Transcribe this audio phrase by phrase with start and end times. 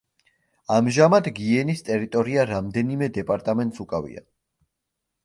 [0.75, 4.25] ამჟამად გიენის ტერიტორია რამდენიმე დეპარტამენტს უკავია.